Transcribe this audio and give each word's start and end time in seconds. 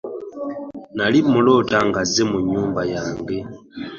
Nnali 0.91 1.19
mmuloota 1.23 1.77
ng'azze 1.87 2.23
mu 2.31 2.37
nyumba 2.49 2.81
yange 2.93 3.37